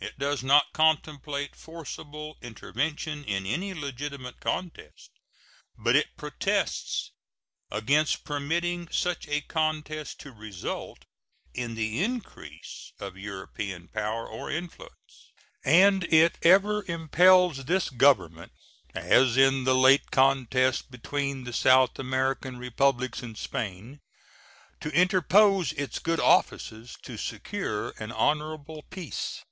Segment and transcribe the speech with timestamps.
[0.00, 5.10] It does not contemplate forcible intervention in any legitimate contest,
[5.78, 7.12] but it protests
[7.70, 11.06] against permitting such a contest to result
[11.54, 15.32] in the increase of European power or influence;
[15.64, 18.52] and it ever impels this Government,
[18.94, 24.00] as in the late contest between the South American Republics and Spain,
[24.80, 29.42] to interpose its good offices to secure an honorable peace.